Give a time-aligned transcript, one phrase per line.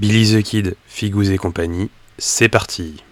[0.00, 3.02] Billy the Kid, Figous et compagnie, c'est parti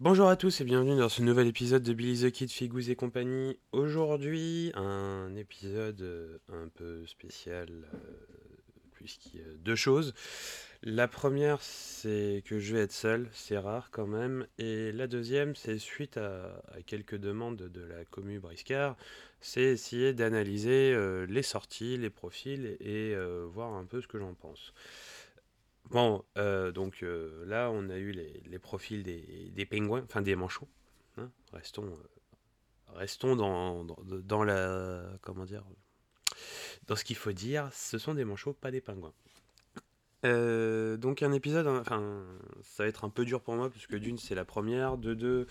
[0.00, 2.96] Bonjour à tous et bienvenue dans ce nouvel épisode de Billy the Kid, Figous et
[2.96, 3.58] compagnie.
[3.72, 8.45] Aujourd'hui, un épisode euh, un peu spécial euh,
[9.06, 10.14] puisqu'il y a deux choses.
[10.82, 14.46] La première, c'est que je vais être seul, c'est rare quand même.
[14.58, 18.96] Et la deuxième, c'est suite à, quelques demandes de la commu Briscard,
[19.40, 24.18] c'est essayer d'analyser euh, les sorties, les profils et euh, voir un peu ce que
[24.18, 24.74] j'en pense.
[25.90, 27.04] Bon, euh, donc
[27.46, 30.68] là, on a eu les, profils des, pingouins, enfin des manchots.
[31.16, 31.30] Hein.
[31.52, 31.96] restons,
[32.88, 35.04] restons dans, dans, la.
[35.22, 35.64] Comment dire
[36.86, 39.12] dans ce qu'il faut dire, ce sont des manchots, pas des pingouins.
[40.24, 42.24] Euh, donc un épisode, enfin,
[42.62, 45.46] ça va être un peu dur pour moi, puisque d'une, c'est la première, de deux,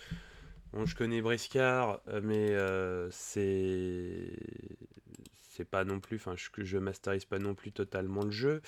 [0.83, 4.38] je connais Briscard, euh, mais euh, c'est
[5.52, 8.61] c'est pas non plus, enfin, je, je masterise pas non plus totalement le jeu,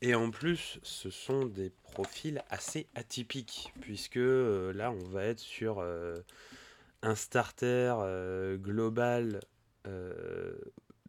[0.00, 5.80] et en plus, ce sont des profils assez atypiques, puisque là, on va être sur
[7.02, 7.94] un starter
[8.60, 9.38] global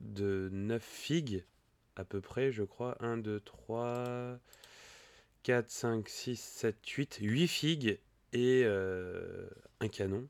[0.04, 1.44] de 9 figues,
[1.96, 2.98] à peu près, je crois.
[3.00, 4.40] 1, 2, 3,
[5.44, 7.18] 4, 5, 6, 7, 8.
[7.22, 8.00] 8 figues
[8.34, 9.48] et euh,
[9.80, 10.28] un canon.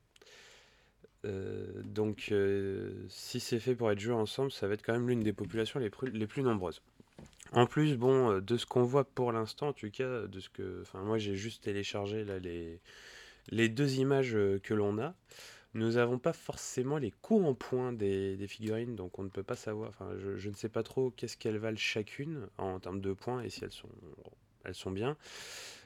[1.26, 5.08] Euh, donc, euh, si c'est fait pour être joué ensemble, ça va être quand même
[5.08, 6.82] l'une des populations les plus, les plus nombreuses.
[7.54, 10.84] En plus, bon, de ce qu'on voit pour l'instant, en tout cas, de ce que,
[10.96, 14.32] moi j'ai juste téléchargé là les deux images
[14.64, 15.14] que l'on a.
[15.74, 19.56] Nous n'avons pas forcément les coûts en points des, figurines, donc on ne peut pas
[19.56, 19.90] savoir.
[19.90, 23.50] Enfin, je, ne sais pas trop qu'est-ce qu'elles valent chacune en termes de points et
[23.50, 23.90] si elles sont,
[24.66, 25.18] elles sont bien.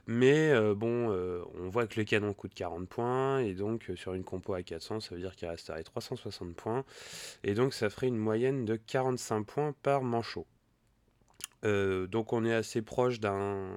[0.07, 3.95] Mais euh, bon, euh, on voit que le canon coûte 40 points, et donc euh,
[3.97, 6.85] sur une compo à 400, ça veut dire qu'il resterait 360 points.
[7.43, 10.47] Et donc ça ferait une moyenne de 45 points par manchot.
[11.63, 13.67] donc on est assez proche d'un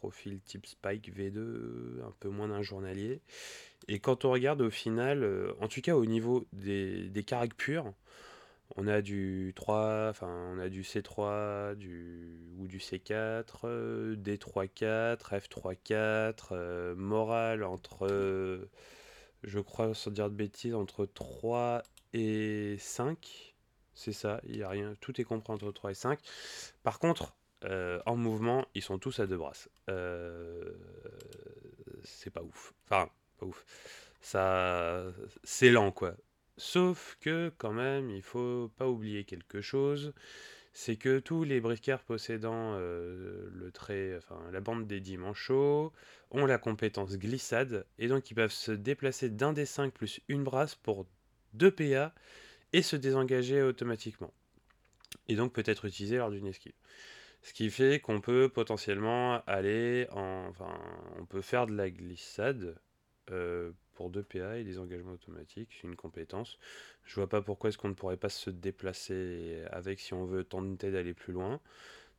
[0.00, 3.20] profil type Spike V2, un peu moins d'un journalier.
[3.88, 7.54] Et quand on regarde au final, euh, en tout cas au niveau des, des caracs
[8.76, 16.94] on a du 3, enfin on a du C3 du, ou du C4, D3-4, F3-4,
[16.94, 18.70] morale entre, euh,
[19.42, 21.82] je crois sans dire de bêtises, entre 3
[22.12, 23.56] et 5.
[23.94, 26.20] C'est ça, il y a rien, tout est compris entre 3 et 5.
[26.84, 27.34] Par contre,
[27.64, 29.68] euh, en mouvement, ils sont tous à deux brasses.
[32.04, 32.74] c'est pas ouf.
[32.86, 33.10] Enfin,
[33.42, 33.64] ouf.
[34.20, 35.04] Ça,
[35.44, 36.14] c'est lent, quoi.
[36.56, 40.12] Sauf que, quand même, il faut pas oublier quelque chose.
[40.72, 45.90] C'est que tous les briqueurs possédant euh, le trait, enfin, la bande des dimanches ont
[46.32, 50.74] la compétence glissade, et donc ils peuvent se déplacer d'un des 5 plus une brasse
[50.76, 51.06] pour
[51.54, 52.14] 2 PA
[52.72, 54.32] et se désengager automatiquement.
[55.28, 56.72] Et donc peut être utilisé lors d'une esquive.
[57.42, 60.46] Ce qui fait qu'on peut potentiellement aller en.
[60.48, 60.78] Enfin,
[61.18, 62.76] on peut faire de la glissade
[63.30, 66.58] euh, pour 2 PA et des engagements automatiques, c'est une compétence.
[67.04, 70.42] Je vois pas pourquoi est-ce qu'on ne pourrait pas se déplacer avec si on veut
[70.42, 71.60] tenter d'aller plus loin.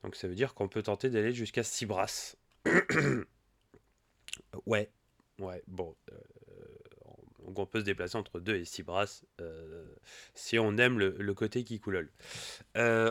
[0.03, 2.37] Donc ça veut dire qu'on peut tenter d'aller jusqu'à 6 brasses.
[4.67, 4.91] ouais,
[5.39, 5.95] ouais, bon.
[6.11, 6.17] Euh,
[7.45, 9.83] donc on peut se déplacer entre 2 et 6 brasses euh,
[10.35, 12.11] si on aime le, côté qui coulole.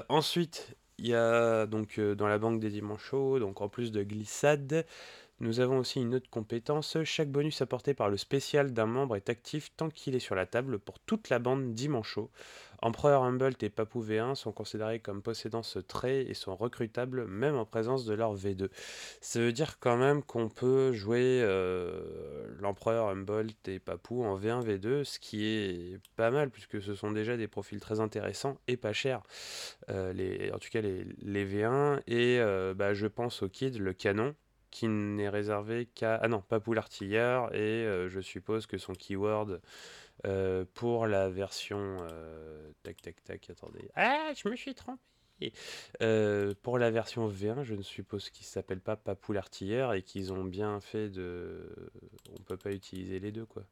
[0.08, 4.86] ensuite, il y a donc dans la banque des dimanches donc en plus de glissade,
[5.40, 6.98] nous avons aussi une autre compétence.
[7.04, 10.44] Chaque bonus apporté par le spécial d'un membre est actif tant qu'il est sur la
[10.44, 12.30] table pour toute la bande Dimancho.
[12.82, 17.56] Empereur Humboldt et Papou V1 sont considérés comme possédant ce trait et sont recrutables même
[17.56, 18.68] en présence de leur V2.
[19.20, 24.64] Ça veut dire quand même qu'on peut jouer euh, l'Empereur Humboldt et Papou en V1,
[24.64, 28.76] V2, ce qui est pas mal puisque ce sont déjà des profils très intéressants et
[28.76, 29.22] pas chers.
[29.90, 31.04] Euh, en tout cas les,
[31.46, 34.34] V1 et euh, bah, je pense au Kid, le canon
[34.70, 36.16] qui n'est réservé qu'à...
[36.16, 39.60] Ah non, pas pour l'artilleur, et euh, je suppose que son keyword
[40.26, 42.06] euh, pour la version...
[42.10, 43.90] Euh, tac, tac, tac, attendez.
[43.94, 45.02] Ah, je me suis trompé
[46.62, 50.44] pour la version V1, je ne suppose qu'il s'appelle pas Papou l'artilleur et qu'ils ont
[50.44, 51.90] bien fait de...
[52.38, 53.64] On peut pas utiliser les deux, quoi.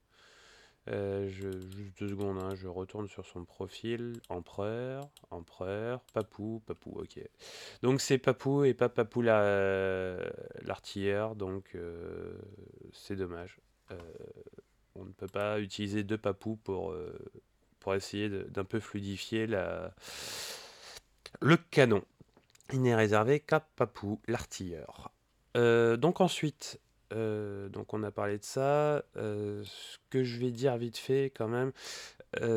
[0.90, 4.14] Euh, je, juste deux secondes, hein, je retourne sur son profil.
[4.28, 7.20] Empereur, empereur, papou, papou, ok.
[7.82, 12.38] Donc c'est papou et pas papou l'artilleur, donc euh,
[12.92, 13.58] c'est dommage.
[13.90, 13.98] Euh,
[14.94, 16.94] on ne peut pas utiliser deux papous pour,
[17.80, 19.94] pour essayer d'un peu fluidifier la...
[21.40, 22.02] le canon.
[22.72, 25.12] il n'est réservé qu'à Papou, l'artilleur.
[25.54, 26.80] Donc ensuite,
[27.12, 29.02] euh, donc on a parlé de ça.
[29.16, 31.72] Euh, ce que je vais dire vite fait quand même,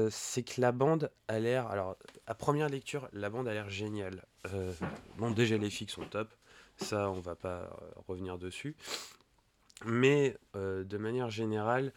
[0.10, 1.68] c'est que la bande a l'air.
[1.68, 4.26] Alors, à première lecture, la bande a l'air géniale.
[5.18, 6.30] bon, déjà les fixes sont top.
[6.78, 7.70] Ça, on va pas
[8.08, 8.76] revenir dessus.
[9.86, 11.94] Mais de manière générale,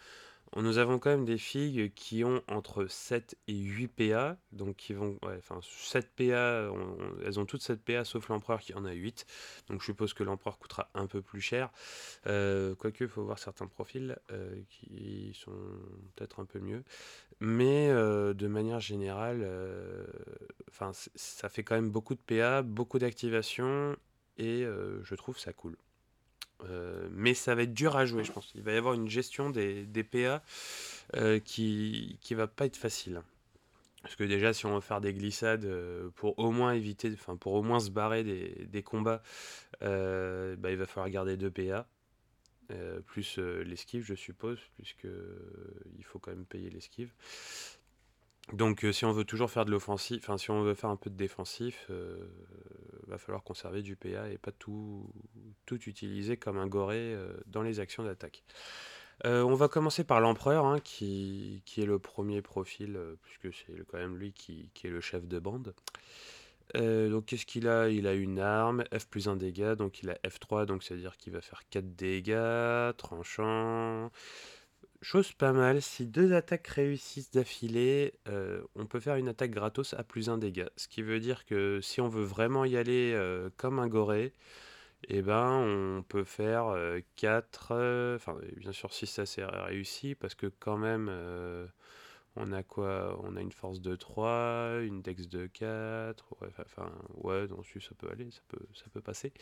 [0.62, 4.92] nous avons quand même des figues qui ont entre 7 et 8 PA, donc qui
[4.92, 6.70] vont, enfin 7 PA,
[7.24, 9.26] elles ont toutes 7 PA sauf l'empereur qui en a 8,
[9.68, 11.70] donc je suppose que l'empereur coûtera un peu plus cher,
[12.26, 15.58] euh, quoique il faut voir certains profils euh, qui sont
[16.14, 16.84] peut-être un peu mieux,
[17.40, 19.46] mais euh, de manière générale,
[20.70, 23.96] enfin ça fait quand même beaucoup de PA, beaucoup d'activation,
[24.38, 25.76] et je trouve ça cool.
[26.62, 28.52] Euh, mais ça va être dur à jouer, je pense.
[28.54, 30.42] Il va y avoir une gestion des, PA
[31.16, 33.22] euh, qui, qui va pas être facile.
[34.02, 37.36] Parce que déjà, si on veut faire des glissades euh, pour au moins éviter, enfin
[37.36, 39.22] pour au moins se barrer des, des combats,
[39.80, 41.86] bah, il va falloir garder deux PA.
[43.06, 45.06] plus l'esquive, je suppose, puisque
[45.98, 47.12] il faut quand même payer l'esquive.
[48.52, 51.08] Donc, si on veut toujours faire de l'offensif, enfin, si on veut faire un peu
[51.08, 51.90] de défensif,
[53.06, 55.08] va falloir conserver du PA et pas tout,
[55.66, 58.44] tout utiliser comme un goré euh, dans les actions d'attaque.
[59.24, 63.56] Euh, on va commencer par l'empereur, hein, qui, qui, est le premier profil, euh, puisque
[63.56, 65.74] c'est quand même lui qui, qui, est le chef de bande.
[66.74, 67.88] donc qu'est-ce qu'il a?
[67.88, 71.32] Il a une arme, F plus 1 dégâts, donc il a F3, donc c'est-à-dire qu'il
[71.32, 74.10] va faire 4 dégâts, tranchant,
[75.04, 79.92] Chose pas mal, si deux attaques réussissent d'affilée, euh, on peut faire une attaque gratos
[79.92, 80.70] à plus un dégât.
[80.78, 84.32] Ce qui veut dire que si on veut vraiment y aller euh, comme un goré,
[85.08, 86.74] eh ben on peut faire
[87.16, 91.10] 4, euh, enfin bien sûr si ça c'est réussi, parce que quand même
[92.36, 93.20] on a quoi?
[93.24, 97.94] On a une force de 3, une dex de 4, ouais, enfin ouais, donc ça
[97.98, 99.34] peut aller, ça peut, ça peut passer.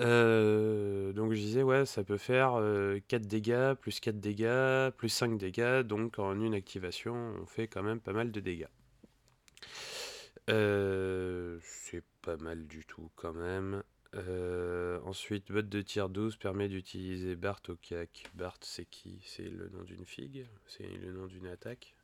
[0.00, 5.08] Euh, donc je disais, ouais, ça peut faire 4 euh, dégâts, plus 4 dégâts, plus
[5.08, 5.80] 5 dégâts.
[5.82, 8.68] Donc en une activation, on fait quand même pas mal de dégâts.
[10.50, 13.82] Euh, c'est pas mal du tout quand même.
[15.04, 18.24] ensuite, botte de tir 12 permet d'utiliser Bart au CAC.
[18.34, 19.20] Bart, c'est qui?
[19.24, 20.46] C'est le nom d'une figue?
[20.66, 21.94] C'est le nom d'une attaque?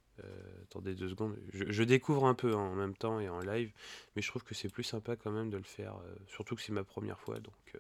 [0.63, 1.37] Attendez deux secondes.
[1.53, 3.73] Je, découvre un peu hein, en même temps et en live,
[4.15, 6.63] mais je trouve que c'est plus sympa quand même de le faire, euh, surtout que
[6.63, 7.41] c'est ma première fois.
[7.41, 7.77] Donc,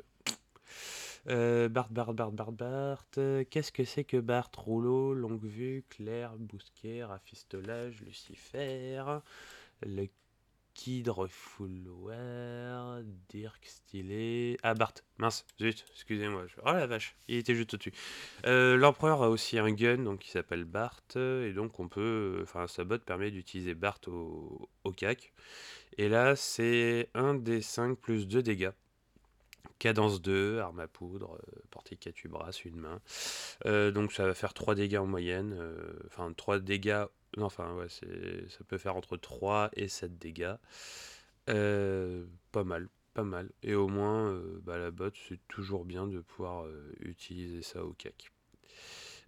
[1.29, 3.07] euh, Bart, Bart, Bart, Bart, Bart.
[3.51, 9.03] Qu'est-ce que c'est que Bart Rouleau, longue vue, clair, bousquet, rafistolage, Lucifer,
[9.83, 10.07] le
[10.81, 14.57] Kid Refouloir, Dirk Stylé.
[14.63, 16.47] Ah, Bart, mince, zut, excusez-moi.
[16.65, 17.93] Oh la vache, il était juste au-dessus.
[18.47, 22.39] Euh, l'empereur a aussi un gun donc qui s'appelle Bart, et donc on peut.
[22.43, 25.35] Enfin, sa botte permet d'utiliser Bart au, CAC.
[25.99, 28.73] Et là, c'est 1 des 5 plus 2 dégâts.
[29.79, 33.03] Cadence 2, arme à poudre, euh, portée 4 brasses, une main.
[33.67, 35.61] Euh, donc ça va faire 3 dégâts en moyenne.
[36.07, 37.05] Enfin, 3 dégâts
[37.39, 40.57] enfin, ouais, ça peut faire entre 3 et 7 dégâts.
[41.49, 43.51] Euh, pas mal, pas mal.
[43.63, 47.85] Et au moins, euh, bah, la botte, c'est toujours bien de pouvoir euh, utiliser ça
[47.85, 48.31] au cac.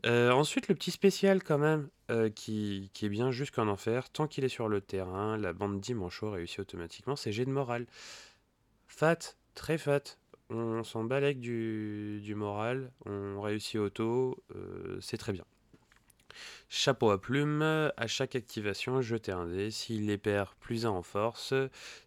[0.04, 1.88] ensuite, le petit spécial quand même,
[2.34, 4.10] qui, est bien jusqu'en enfer.
[4.10, 7.86] Tant qu'il est sur le terrain, la bande Dimancho réussit automatiquement c'est jet de morale.
[8.88, 10.18] Fat, très fat.
[10.50, 14.44] On s'en balèque du, du moral, on réussit auto,
[15.00, 15.46] c'est très bien.
[16.68, 19.70] Chapeau à plumes, à chaque activation, jetez un dé.
[19.70, 21.54] S'il les perd, plus un en force,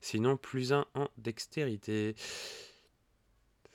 [0.01, 2.15] sinon plus un en dextérité.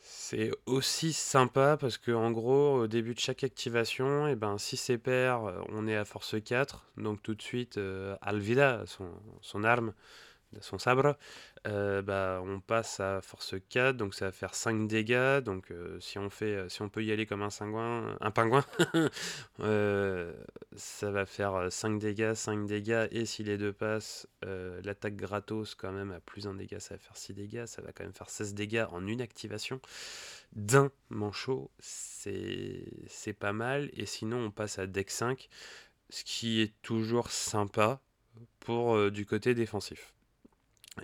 [0.03, 4.59] C'est aussi sympa parce que en gros, au début de chaque activation, et eh ben,
[4.59, 5.41] si c'est pair,
[5.71, 6.87] on est à force 4.
[6.97, 8.85] Donc tout de suite, euh, Alvida,
[9.41, 9.93] son arme,
[10.61, 11.17] son sabre,
[11.67, 15.41] euh, bah, on passe à force 4, donc ça va faire 5 dégâts.
[15.41, 18.65] Donc euh, si, on fait, euh, si on peut y aller comme un, pingouin,
[20.77, 23.07] ça va faire 5 dégâts, 5 dégâts.
[23.13, 26.99] Et si les deux passent, l'attaque gratos quand même à plus un dégât, ça va
[26.99, 27.67] faire 6 dégâts.
[27.67, 29.81] Ça va quand même faire 16 dégâts en une activation
[30.53, 31.71] d'un manchot.
[31.79, 33.91] C'est pas mal.
[33.93, 35.49] Et sinon on passe à deck 5,
[36.09, 38.01] ce qui est toujours sympa
[38.61, 40.15] pour du côté défensif.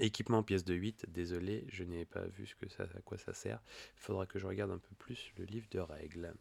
[0.00, 3.32] Équipement pièce de 8, désolé, je n'ai pas vu ce que ça, à quoi ça
[3.32, 3.60] sert.
[3.96, 6.34] Il faudra que je regarde un peu plus le livre de règles.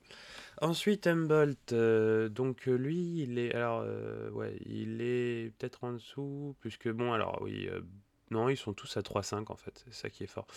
[0.62, 5.94] Ensuite, Humboldt, euh, donc euh, lui, il est, alors, euh, ouais, il est peut-être en
[5.94, 7.70] dessous, puisque bon, alors oui,
[8.32, 10.48] non, ils sont tous à 3-5 en fait, c'est ça qui est fort.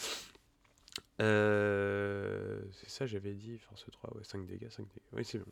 [1.21, 5.07] Euh, c'est ça, j'avais dit, force 3, ouais, 5 dégâts, 5 dégâts.
[5.13, 5.47] Oui, c'est bon.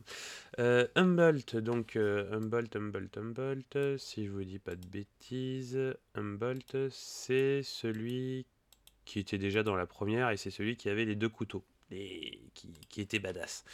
[0.58, 5.78] Euh, Humboldt, donc euh, Humboldt, Humboldt, Humboldt, si je vous dis pas de bêtises,
[6.14, 8.46] Humboldt, c'est celui
[9.04, 12.40] qui était déjà dans la première, et c'est celui qui avait les deux couteaux, et
[12.54, 13.64] qui, qui était badass,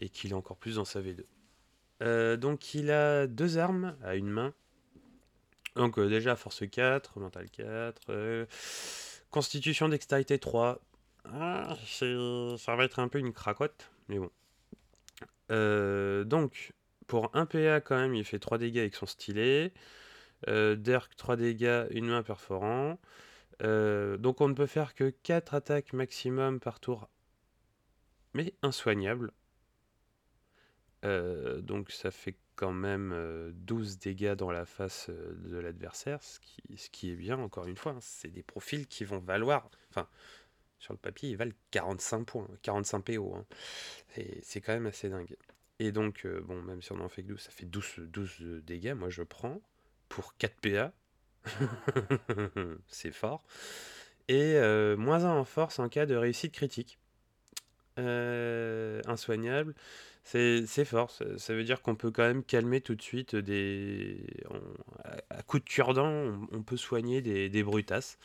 [0.00, 1.24] et qu'il est encore plus dans sa V2.
[2.02, 4.52] Euh, donc il a deux armes à une main.
[5.76, 8.46] Donc déjà force 4, mental 4, euh,
[9.30, 10.80] constitution dextérité 3.
[11.24, 14.30] Ah, ça va être un peu une cracotte, mais bon.
[16.24, 16.72] donc
[17.06, 19.72] pour un PA quand même, il fait 3 dégâts avec son stylet.
[20.46, 22.98] Dirk 3 dégâts, une main perforant.
[23.60, 27.08] donc on ne peut faire que 4 attaques maximum par tour,
[28.34, 29.32] mais insoignable.
[31.04, 36.22] Euh, donc ça fait quand même 12 euh, dégâts dans la face euh, de l'adversaire,
[36.22, 37.92] ce qui, ce qui est bien, encore une fois.
[37.92, 37.98] Hein.
[38.00, 40.08] c'est des profils qui vont valoir, enfin,
[40.84, 43.34] sur le papier, ils valent 45 points, 45 PO.
[43.34, 43.44] Hein.
[44.42, 45.36] C'est quand même assez dingue.
[45.80, 48.94] Et donc, bon, même si on en fait que 12, ça fait 12, 12 dégâts.
[48.94, 49.60] Moi, je prends
[50.08, 50.92] pour 4 PA.
[52.88, 53.44] c'est fort.
[54.28, 54.54] Et
[54.96, 56.98] moins 1 en force en cas de réussite critique.
[57.96, 59.74] insoignable.
[60.24, 64.26] C'est fort, ça, veut dire qu'on peut quand même calmer tout de suite des...
[65.30, 68.18] à, coup de cure-dent, on, peut soigner des, des brutasses.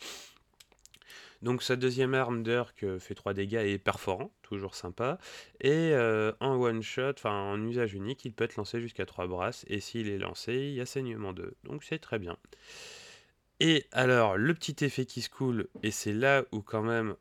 [1.42, 5.18] Donc sa deuxième arme d'Urk euh, fait 3 dégâts et est perforant, toujours sympa.
[5.60, 9.26] Et euh, en one shot, enfin en usage unique, il peut être lancé jusqu'à 3
[9.26, 9.64] brasses.
[9.68, 11.54] Et s'il est lancé, il y a saignement 2.
[11.64, 12.36] Donc c'est très bien.
[13.58, 17.14] Et alors, le petit effet qui se coule, et c'est là où quand même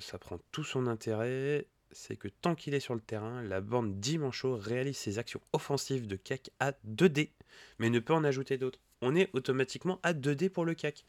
[0.00, 4.00] ça prend tout son intérêt, c'est que tant qu'il est sur le terrain, la bande
[4.00, 7.30] Dimancho réalise ses actions offensives de CAC à 2D,
[7.78, 8.80] mais ne peut en ajouter d'autres.
[9.02, 11.04] On est automatiquement à 2D pour le CAC.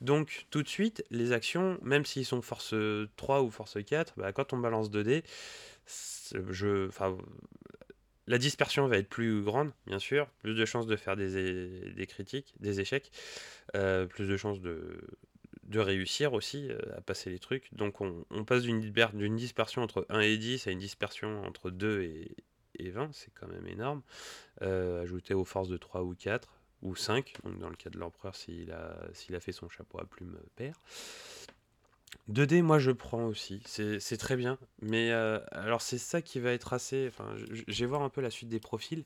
[0.00, 2.74] Donc tout de suite, les actions, même s'ils sont force
[3.16, 5.22] 3 ou force 4, bah, quand on balance 2D,
[6.50, 6.88] je,
[8.26, 12.06] la dispersion va être plus grande, bien sûr, plus de chances de faire des, des
[12.06, 13.10] critiques, des échecs,
[13.74, 15.00] euh, plus de chances de,
[15.64, 17.74] de réussir aussi euh, à passer les trucs.
[17.74, 22.36] Donc on, passe d'une dispersion entre 1 et 10 à une dispersion entre 2 et,
[22.90, 24.02] 20, c'est quand même énorme.
[24.62, 27.98] Euh, ajouté aux forces de 3 ou 4 ou 5, donc dans le cas de
[27.98, 30.74] l'empereur s'il a, a fait son chapeau à plume paire.
[32.30, 34.58] 2D, moi je prends aussi, c'est très bien.
[34.80, 37.08] Mais euh, alors c'est ça qui va être assez.
[37.08, 39.04] Enfin, je vais voir un peu la suite des profils.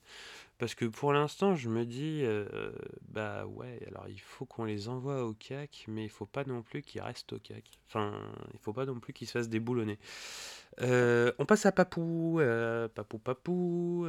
[0.58, 2.72] Parce que pour l'instant, je me dis, euh,
[3.08, 6.62] bah ouais, alors il faut qu'on les envoie au CAC, mais il faut pas non
[6.62, 7.78] plus qu'ils restent au CAC.
[7.88, 8.12] Enfin,
[8.54, 9.98] il faut pas non plus qu'ils se fassent déboulonner.
[10.80, 12.40] Euh, on passe à Papou,
[12.94, 14.06] Papou Papou.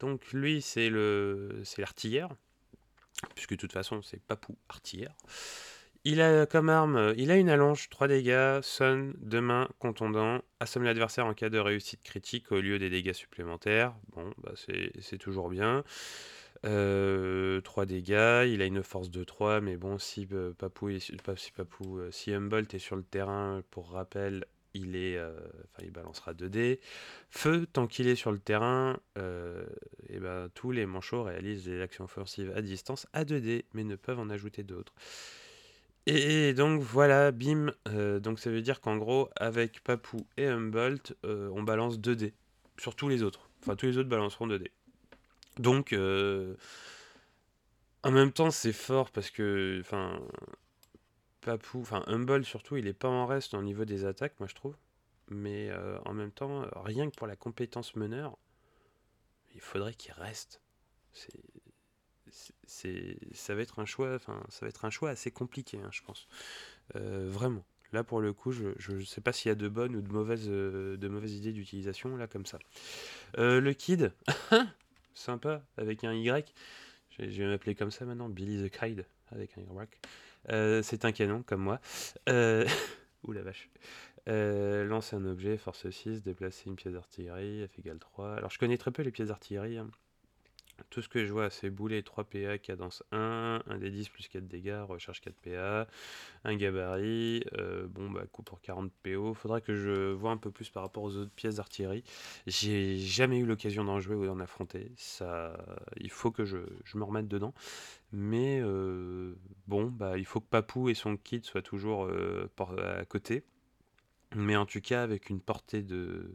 [0.00, 0.90] donc lui, c'est
[1.64, 2.30] c'est l'artillère,
[3.34, 5.14] puisque de toute façon, c'est Papou artillère.
[6.04, 10.82] Il a comme arme, il a une allonge, 3 dégâts, son, deux mains, contondant, assomme
[10.82, 13.94] l'adversaire en cas de réussite critique au lieu des dégâts supplémentaires.
[14.16, 15.84] Bon, bah c'est toujours bien.
[16.62, 21.12] 3 euh, dégâts, il a une force de 3, mais bon, si euh, Papou, si,
[21.56, 26.34] Papou euh, si Humboldt est sur le terrain, pour rappel, il est, enfin, il balancera
[26.34, 26.80] 2 dés.
[27.30, 32.04] Feu, tant qu'il est sur le terrain, et ben, tous les manchots réalisent des actions
[32.04, 34.94] offensives à distance à 2 dés, mais ne peuvent en ajouter d'autres.
[36.06, 41.14] Et donc voilà, bim, euh, donc ça veut dire qu'en gros, avec Papou et Humboldt,
[41.24, 42.32] euh, on balance 2D
[42.76, 43.48] sur tous les autres.
[43.62, 44.72] Enfin, tous les autres balanceront 2D.
[45.58, 46.56] Donc, euh,
[48.02, 50.18] en même temps, c'est fort parce que, enfin,
[51.42, 54.54] Papou, enfin, Humboldt surtout, il est pas en reste au niveau des attaques, moi je
[54.54, 54.76] trouve.
[55.28, 55.70] Mais
[56.04, 58.36] en même temps, rien que pour la compétence meneur,
[59.54, 60.60] il faudrait qu'il reste.
[61.12, 61.40] C'est
[63.32, 66.02] ça va être un choix enfin ça va être un choix assez compliqué hein, je
[66.02, 66.28] pense.
[66.96, 67.64] Euh, vraiment.
[67.92, 70.10] Là pour le coup je ne sais pas s'il y a de bonnes ou de
[70.10, 72.58] mauvaises euh, de mauvaises idées d'utilisation là comme ça.
[73.38, 74.12] Euh, le kid
[75.14, 76.44] sympa avec un y.
[77.18, 79.88] Je vais m'appeler comme ça maintenant Billy the Kid avec un y
[80.48, 81.80] c'est un canon comme moi
[82.28, 83.70] ou la vache
[84.26, 88.34] lancer un objet, force 6, déplacer une pièce d'artillerie, F égale 3.
[88.36, 89.90] Alors je connais très peu les pièces d'artillerie, hein.
[90.90, 94.28] Tout ce que je vois, c'est boulet 3 PA, cadence 1, un des 10 plus
[94.28, 95.86] 4 dégâts, recharge 4 PA,
[96.44, 99.34] un gabarit, euh, bon bah coup pour 40 PO.
[99.34, 102.04] Faudra que je vois un peu plus par rapport aux autres pièces d'artillerie.
[102.46, 104.92] J'ai jamais eu l'occasion d'en jouer ou d'en affronter.
[105.96, 106.58] Il faut que je,
[106.94, 107.54] me remette dedans.
[108.12, 109.34] Mais euh,
[109.66, 113.44] bon, bah il faut que Papou et son kit soient toujours euh, à côté.
[114.34, 116.34] Mais en tout cas, avec une portée de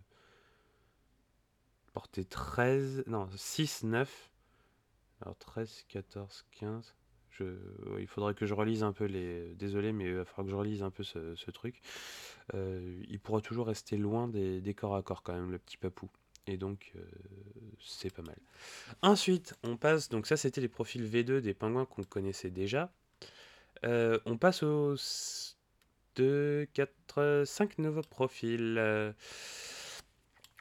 [1.94, 4.32] portée 13, non 6, 9
[5.22, 6.94] alors 13, 14, 15.
[7.32, 7.46] Je...
[8.00, 9.54] il faudrait que je relise un peu les.
[9.56, 11.82] Désolé, mais il va falloir que je relise un peu ce, truc.
[12.54, 16.10] Euh, il pourra toujours rester loin des, corps à corps quand même, le petit papou.
[16.48, 17.02] Et donc, euh,
[17.84, 18.38] c'est pas mal.
[19.02, 20.10] Ensuite, on passe.
[20.10, 22.92] Donc, ça, c'était les profils V2 des pingouins qu'on connaissait déjà.
[23.84, 24.96] Euh, on passe au
[26.16, 29.14] 2, 4, 5 nouveaux profils.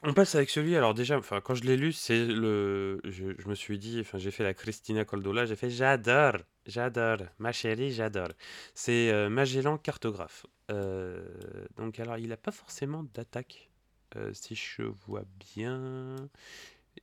[0.07, 3.01] On passe avec celui, alors déjà, enfin, quand je l'ai lu, c'est le.
[3.03, 7.51] Je, me suis dit, enfin, j'ai fait la Christina Coldola, j'ai fait j'adore, j'adore, ma
[7.51, 8.29] chérie, j'adore.
[8.73, 10.45] C'est euh, Magellan cartographe.
[10.71, 11.27] Euh,
[11.75, 13.69] donc, alors, il n'a pas forcément d'attaque,
[14.15, 15.25] euh, si je vois
[15.57, 16.15] bien.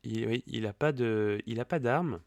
[0.02, 2.20] Il, oui, il n'a pas de, il a pas d'arme.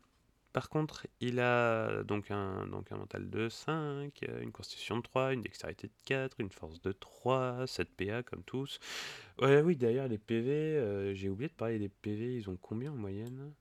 [0.57, 5.33] Par contre, il a donc un, donc un mental de 5, une constitution de 3,
[5.33, 8.79] une dextérité de 4, une force de 3, 7 PA comme tous.
[9.39, 12.95] Oui, d'ailleurs, les PV, euh, j'ai oublié de parler des PV, ils ont combien en
[12.95, 13.53] moyenne?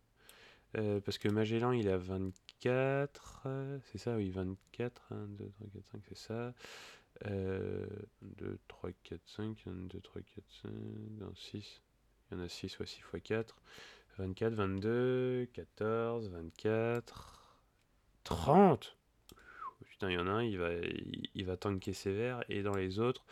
[0.79, 5.67] Euh, Parce que Magellan, il a 24, euh, c'est ça, oui, 24, 1, 2, 3,
[5.75, 6.55] 4, 5, c'est ça.
[7.27, 7.87] Euh,
[8.23, 10.71] 2, 3, 4, 5, 1, 2, 3, 4, 5,
[11.21, 11.83] non, 6.
[12.31, 13.61] Il y en a 6, soit 6 x 4.
[14.19, 17.59] 24, 22, 14, 24,
[18.25, 18.97] 30.
[19.91, 20.71] Putain, il y en a un, il va,
[21.35, 22.45] il, va tanker sévère.
[22.49, 23.25] Et dans les autres,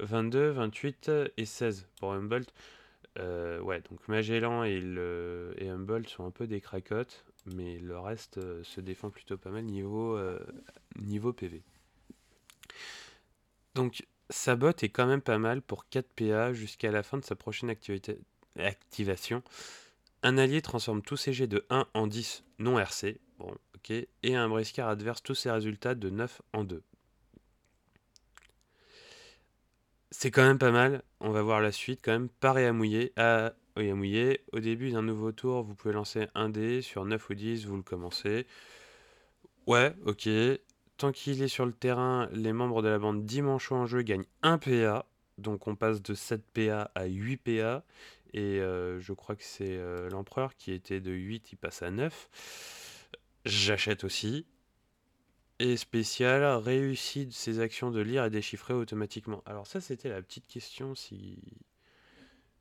[0.00, 2.52] 22, 28 et 16 pour Humboldt.
[3.18, 7.98] Euh, ouais, donc Magellan et, le, et Humboldt sont un peu des cracottes, mais le
[7.98, 10.40] reste euh, se défend plutôt pas mal niveau, euh,
[10.96, 11.62] niveau PV.
[13.74, 17.24] Donc sa botte est quand même pas mal pour 4 PA jusqu'à la fin de
[17.24, 18.18] sa prochaine activité,
[18.58, 19.42] activation.
[20.24, 23.20] Un allié transforme tous ses jets de 1 en 10 non RC.
[23.38, 23.90] Bon, ok.
[23.90, 26.82] Et un briscard adverse tous ses résultats de 9 en 2.
[30.10, 31.02] C'est quand même pas mal.
[31.20, 32.30] On va voir la suite quand même.
[32.30, 33.12] Paré à mouiller.
[33.16, 33.52] À...
[33.76, 34.40] Oui, à mouiller.
[34.52, 36.80] Au début d'un nouveau tour, vous pouvez lancer un dé.
[36.80, 38.46] Sur 9 ou 10, vous le commencez.
[39.66, 40.26] Ouais, ok.
[40.96, 44.24] Tant qu'il est sur le terrain, les membres de la bande dimanche en jeu gagnent
[44.42, 45.04] 1 PA.
[45.36, 47.84] Donc on passe de 7 PA à 8 PA.
[48.34, 51.90] Et euh, je crois que c'est euh, l'empereur qui était de 8, il passe à
[51.90, 53.08] 9.
[53.44, 54.44] J'achète aussi.
[55.60, 59.42] Et spécial, réussit ses actions de lire et déchiffrer automatiquement.
[59.46, 61.38] Alors ça, c'était la petite question si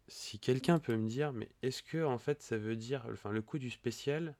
[0.10, 3.42] si quelqu'un peut me dire, mais est-ce que en fait ça veut dire, enfin le
[3.42, 4.36] coût du spécial,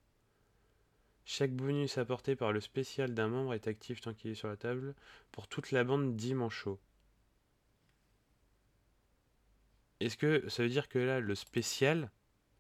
[1.26, 4.58] chaque bonus apporté par le spécial d'un membre est actif tant qu'il est sur la
[4.58, 4.94] table
[5.32, 6.68] pour toute la bande dimanche
[10.04, 12.12] Est-ce que ça veut dire que là, le spécial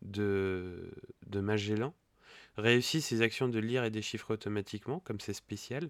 [0.01, 0.91] de,
[1.27, 1.93] de Magellan
[2.57, 5.89] réussit ses actions de lire et déchiffrer automatiquement, comme c'est spécial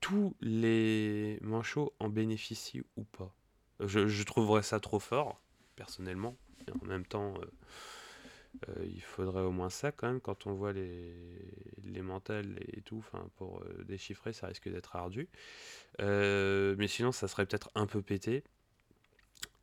[0.00, 3.34] Tous les manchots en bénéficient ou pas?
[3.80, 5.42] Je, trouverais ça trop fort,
[5.74, 6.36] personnellement.
[6.80, 7.46] en même temps, euh,
[8.68, 11.16] euh, il faudrait au moins ça quand même quand on voit les,
[11.82, 13.04] les mentales et tout.
[13.36, 15.28] Pour euh, déchiffrer, ça risque d'être ardu.
[15.98, 18.44] mais sinon, ça serait peut-être un peu pété.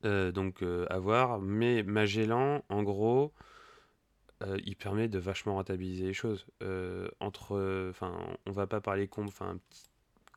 [0.05, 1.39] Euh, donc euh, à voir.
[1.39, 3.33] Mais Magellan, en gros,
[4.43, 6.45] euh, il permet de vachement rentabiliser les choses.
[7.19, 9.59] entre, enfin, on va pas parler combo, enfin,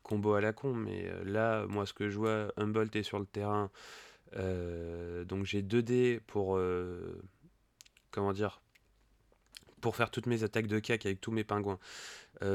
[0.03, 3.25] combo à la con, mais là, moi, ce que je vois, Humboldt est sur le
[3.25, 3.71] terrain.
[5.25, 6.59] donc j'ai 2 dés pour,
[8.11, 8.61] comment dire,
[9.81, 11.79] pour faire toutes mes attaques de cac avec tous mes pingouins.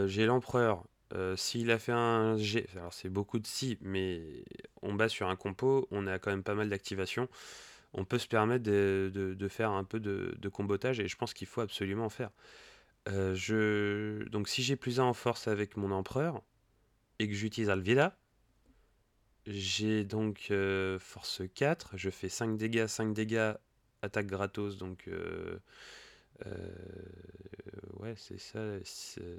[0.07, 4.45] j'ai l'empereur euh, s'il a fait un G, alors c'est beaucoup de si, mais
[4.83, 7.29] on base sur un compo, on a quand même pas mal d'activation.
[7.95, 11.63] On peut se permettre de, faire un peu de, combotage et je pense qu'il faut
[11.63, 12.31] absolument en faire.
[13.09, 14.25] Euh.
[14.27, 16.43] Donc si j'ai plus 1 en force avec mon empereur
[17.19, 18.19] et que j'utilise Alvida,
[19.47, 23.55] j'ai donc euh, force 4, je fais 5 dégâts, 5 dégâts,
[24.03, 25.09] attaque gratos, donc
[27.99, 28.61] ouais, c'est ça,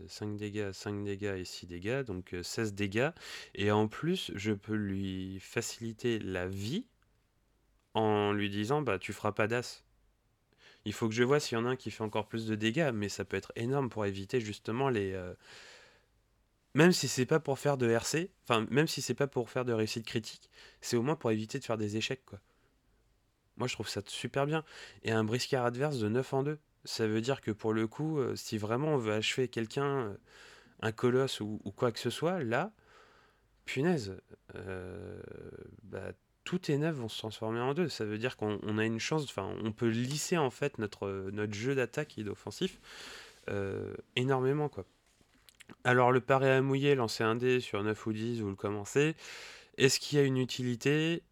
[0.07, 3.11] 5 dégâts, 5 dégâts et 6 dégâts, donc 16 euh, dégâts.
[3.55, 6.85] Et en plus, je peux lui faciliter la vie
[7.93, 9.83] en lui disant bah tu feras pas d'as.
[10.85, 12.55] Il faut que je vois s'il y en a un qui fait encore plus de
[12.55, 15.13] dégâts, mais ça peut être énorme pour éviter justement les.
[15.13, 15.33] Euh,
[16.75, 19.65] même si c'est pas pour faire de RC, enfin même si c'est pas pour faire
[19.65, 20.49] de réussite critique,
[20.81, 22.39] c'est au moins pour éviter de faire des échecs quoi.
[23.57, 24.63] Moi je trouve ça super bien.
[25.03, 26.59] Et un briscard adverse de 9 en 2.
[26.85, 30.13] Ça veut dire que pour le coup, euh, si vraiment on veut achever quelqu'un, euh,
[30.81, 32.71] un colosse ou, quoi que ce soit, là,
[33.65, 34.17] punaise,
[34.55, 35.21] euh,
[35.83, 36.13] bah,
[36.45, 37.89] tous tes neufs vont se transformer en deux.
[37.89, 41.75] Ça veut dire qu'on a une chance, enfin, on peut lisser en fait notre, jeu
[41.75, 42.79] d'attaque et d'offensif
[44.15, 44.85] énormément, quoi.
[45.83, 49.15] Alors, le pari à mouiller, lancer un dé sur 9 ou 10, vous le commencez.
[49.77, 51.23] Est-ce qu'il y a une utilité?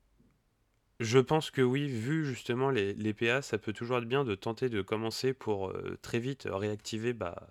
[1.00, 4.70] Je pense que oui, vu justement les, PA, ça peut toujours être bien de tenter
[4.70, 7.48] de commencer pour euh, très vite réactiver bah,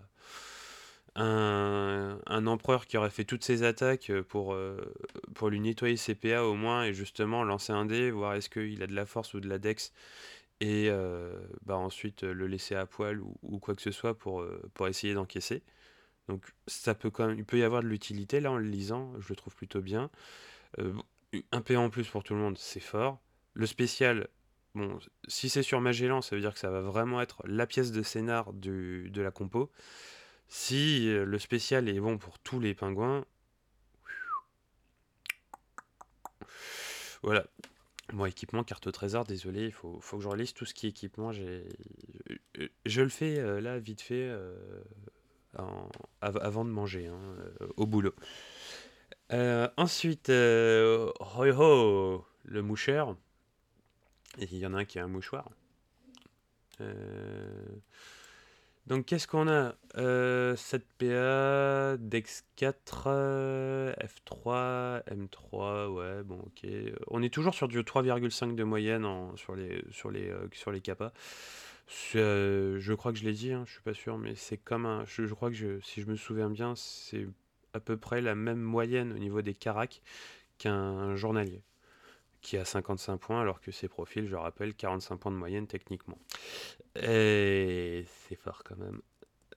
[1.14, 4.76] un, empereur qui aurait fait toutes ses attaques pour, euh,
[5.34, 8.82] pour lui nettoyer ses PA au moins et justement lancer un dé, voir est-ce qu'il
[8.82, 9.92] a de la force ou de la dex
[10.60, 11.32] et euh,
[11.66, 15.62] bah, ensuite le laisser à poil ou, quoi que ce soit pour, pour essayer d'encaisser.
[16.28, 19.12] Donc ça peut quand même, il peut y avoir de l'utilité là en le lisant,
[19.20, 20.10] je le trouve plutôt bien.
[20.78, 20.92] Euh,
[21.52, 23.20] un PA en plus pour tout le monde, c'est fort.
[23.56, 24.28] Le spécial,
[24.74, 27.90] bon, si c'est sur Magellan, ça veut dire que ça va vraiment être la pièce
[27.90, 29.70] de scénar du, de la compo.
[30.46, 33.24] Si euh, le spécial est bon pour tous les pingouins,
[37.22, 37.46] voilà.
[38.12, 40.84] Bon, équipement, carte au trésor, désolé, il faut, faut que je relise tout ce qui
[40.86, 41.32] est équipement.
[41.32, 44.54] Je le fais euh, là, vite fait, euh,
[46.20, 47.18] avant de manger, hein,
[47.78, 48.14] au boulot.
[49.30, 53.16] ensuite, Hoi Ho, le moucheur.
[54.38, 55.50] Il y en a un qui a un mouchoir.
[56.80, 57.66] Euh,
[58.86, 59.74] donc qu'est-ce qu'on a?
[59.96, 66.70] 7PA, Dex 4, F3, M3, ouais, bon ok.
[67.08, 70.80] On est toujours sur du 3,5 de moyenne sur les, sur les, euh, sur les
[70.80, 71.12] capas.
[72.14, 74.86] Euh, je crois que je l'ai dit, hein, je suis pas sûr, mais c'est comme
[74.86, 75.04] un...
[75.06, 77.26] Je, crois que si je me souviens bien, c'est
[77.74, 80.00] à peu près la même moyenne au niveau des caracs
[80.58, 81.62] qu'un journalier
[82.46, 86.16] qui a 55 points, alors que ses profils, je rappelle, 45 points de moyenne techniquement.
[86.94, 89.00] Et c'est fort quand même.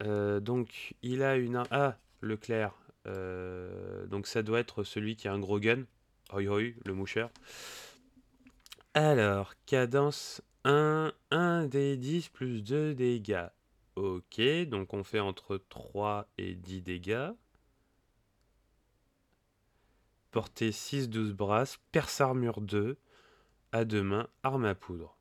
[0.02, 1.64] Euh, donc, il a une...
[1.70, 2.74] Ah, Leclerc.
[3.06, 5.84] Euh, donc, ça doit être celui qui a un gros gun.
[6.34, 7.30] Hoi hoi, le moucheur.
[8.96, 13.50] Alors, cadence 1, 1 des 10 plus 2 dégâts.
[13.98, 17.30] Ok, donc on fait entre 3 et 10 dégâts.
[20.32, 22.98] Portée 6-12 brasses, perce armure 2,
[23.72, 25.18] à deux mains, arme à poudre.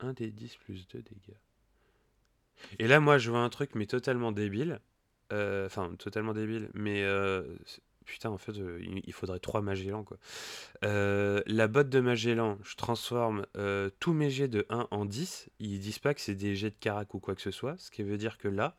[0.00, 1.38] 1 des 10 plus 2 dégâts.
[2.78, 4.80] Et là, moi, je vois un truc, mais totalement débile.
[5.32, 7.44] Euh, enfin, totalement débile, mais euh,
[8.04, 10.18] putain, en fait, euh, il faudrait 3 Magellan, quoi.
[10.82, 13.46] la botte de Magellan, je transforme
[14.00, 15.50] tous mes jets de 1 en 10.
[15.60, 17.90] Ils disent pas que c'est des jets de carac ou quoi que ce soit, ce
[17.90, 18.76] qui veut dire que là,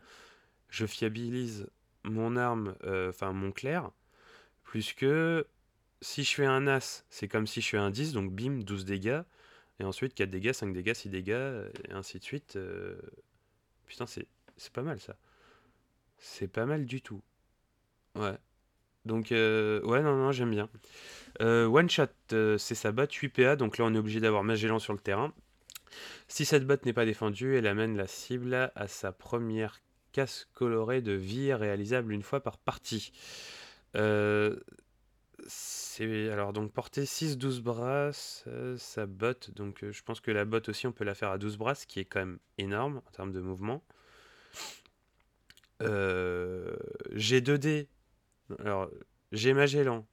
[0.69, 1.69] je fiabilise
[2.03, 3.91] mon arme, enfin mon clair,
[4.71, 5.45] plus que
[5.99, 8.85] si je fais un As, c'est comme si je fais un 10, donc bim, 12
[8.85, 9.21] dégâts.
[9.81, 12.55] Et ensuite 4 dégâts, 5 dégâts, 6 dégâts, et ainsi de suite.
[12.55, 12.95] Euh,
[13.85, 14.27] putain, c'est
[14.71, 15.17] pas mal ça.
[16.19, 17.21] C'est pas mal du tout.
[18.15, 18.37] Ouais.
[19.03, 20.69] Donc, euh, ouais, non, non, j'aime bien.
[21.41, 24.79] Euh, one shot, c'est sa botte 8 PA, donc là on est obligé d'avoir Magellan
[24.79, 25.33] sur le terrain.
[26.29, 29.81] Si cette botte n'est pas défendue, elle amène la cible à sa première
[30.13, 33.11] casse colorée de vie réalisable une fois par partie.
[33.95, 34.57] Euh,
[35.47, 39.51] c'est alors donc porter 6-12 brasses, euh, ça botte.
[39.51, 41.85] Donc euh, je pense que la botte aussi on peut la faire à 12 brasses,
[41.85, 43.83] qui est quand même énorme en termes de mouvement.
[45.79, 47.87] j'ai 2D.
[48.59, 48.89] Alors
[49.31, 50.05] j'ai Magellan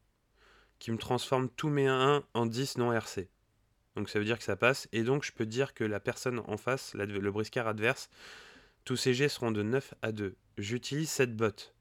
[0.78, 3.28] qui me transforme tous mes 1 en 10 non RC.
[3.96, 4.88] Donc ça veut dire que ça passe.
[4.92, 8.08] Et donc je peux dire que la personne en face, le briscard adverse,
[8.84, 10.36] tous ses jets seront de 9 à 2.
[10.56, 11.74] J'utilise cette botte.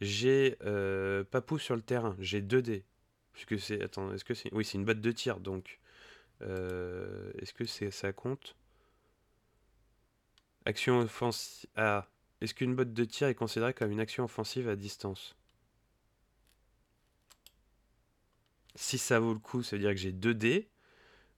[0.00, 2.84] J'ai euh, Papou sur le terrain, j'ai 2 dés.
[3.32, 3.82] Puisque c'est.
[3.82, 4.52] Attends, est-ce que c'est.
[4.52, 5.80] Oui, c'est une botte de tir, donc.
[6.42, 8.56] Euh, est-ce que c'est, ça compte?
[10.64, 11.68] Action offensive.
[11.76, 12.08] Ah.
[12.40, 15.36] Est-ce qu'une botte de tir est considérée comme une action offensive à distance?
[18.76, 20.68] Si ça vaut le coup, ça veut dire que j'ai 2 dés.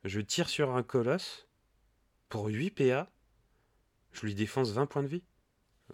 [0.04, 1.46] Je tire sur un colosse
[2.28, 3.10] pour 8 PA.
[4.12, 5.22] Je lui défonce 20 points de vie.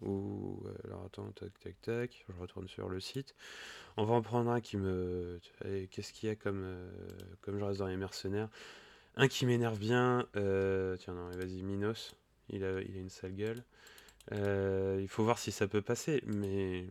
[0.03, 2.25] Ou alors attends, tac, tac, tac.
[2.29, 3.35] Je retourne sur le site.
[3.97, 5.41] On va en prendre un qui me.
[5.91, 6.91] Qu'est-ce qu'il y a comme euh,
[7.41, 8.49] comme je reste dans les mercenaires?
[9.17, 10.27] Un qui m'énerve bien.
[10.37, 12.15] Euh, tiens non, vas-y Minos.
[12.49, 13.65] Il a il a une sale gueule.
[14.33, 16.87] Euh, il faut voir si ça peut passer, mais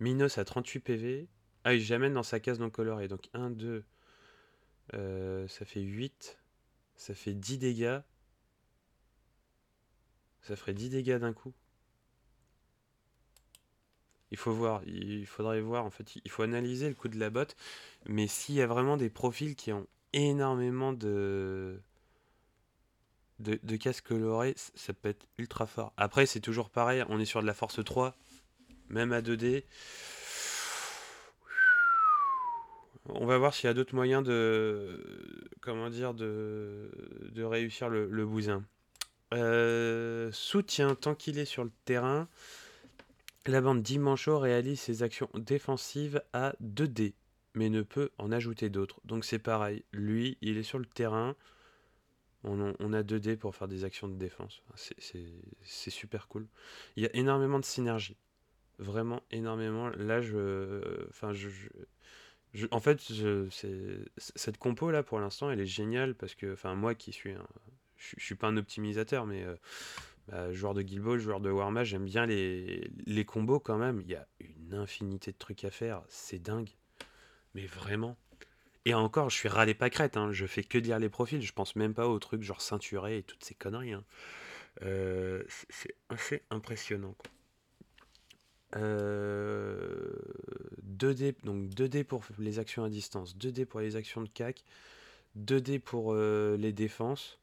[0.00, 1.28] Minos a 38 PV.
[1.64, 3.08] Ah, il j'amène dans sa case non colorée.
[3.08, 3.84] Donc 1, 2,
[4.92, 6.38] ça fait 8.
[6.96, 8.00] Ça fait 10 dégâts.
[10.48, 11.52] Ça ferait 10 dégâts d'un coup.
[14.30, 17.28] Il faut voir, il faudrait voir, en fait, il faut analyser le coup de la
[17.28, 17.54] botte.
[18.06, 21.82] Mais s'il y a vraiment des profils qui ont énormément de,
[23.40, 25.92] de, de casques colorés, ça peut être ultra fort.
[25.98, 28.16] Après, c'est toujours pareil, on est sur de la force 3,
[28.88, 29.64] même à 2D.
[33.10, 36.90] On va voir s'il y a d'autres moyens de, comment dire, de,
[37.34, 38.64] de réussir le, le bousin.
[39.34, 42.28] Euh, soutien, tant qu'il est sur le terrain,
[43.46, 47.14] la bande Dimancho réalise ses actions défensives à 2D,
[47.54, 49.00] mais ne peut en ajouter d'autres.
[49.04, 51.36] Donc c'est pareil, lui, il est sur le terrain,
[52.44, 54.62] on, a 2D pour faire des actions de défense.
[54.76, 56.46] C'est super cool.
[56.96, 58.16] Il y a énormément de synergie.
[58.78, 59.88] Vraiment énormément.
[59.90, 61.06] Là, je...
[61.10, 61.32] Enfin,
[62.70, 63.02] en fait,
[64.16, 67.46] cette compo là pour l'instant, elle est géniale parce que, enfin, moi qui suis un,
[67.98, 69.56] je, suis pas un optimisateur, mais euh,
[70.28, 74.00] bah, joueur de Guild Ball, joueur de Warmage, j'aime bien les, combos quand même.
[74.00, 76.02] Il y a une infinité de trucs à faire.
[76.08, 76.70] C'est dingue.
[77.54, 78.16] Mais vraiment.
[78.84, 80.16] Et encore, je suis râlé pas crête.
[80.16, 80.32] Hein.
[80.32, 81.42] Je fais que lire les profils.
[81.42, 83.92] Je pense même pas aux trucs genre ceinturé et toutes ces conneries.
[83.92, 84.04] Hein.
[84.82, 87.14] Euh, c'est assez impressionnant.
[87.18, 87.30] Quoi.
[90.98, 94.62] 2D, donc 2D pour les actions à distance, 2D pour les actions de CAC,
[95.38, 97.38] 2D pour euh, les défenses,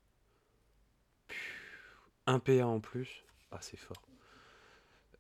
[2.28, 3.24] 1 PA en plus.
[3.52, 4.02] Ah, c'est fort.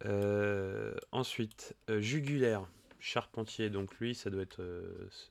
[0.05, 2.67] Euh, ensuite, euh, jugulaire,
[2.99, 3.69] charpentier.
[3.69, 4.63] Donc lui, ça doit être